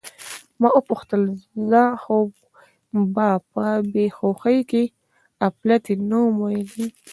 ما 0.61 0.69
وپوښتل: 0.73 1.21
زه 1.69 1.83
خو 2.03 2.17
به 3.13 3.27
په 3.53 3.65
بې 3.91 4.05
هوښۍ 4.17 4.59
کې 4.71 4.83
اپلتې 5.47 5.93
نه 6.09 6.17
وم 6.23 6.35
ویلي؟ 6.41 6.87